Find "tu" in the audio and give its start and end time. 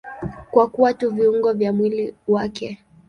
0.93-1.09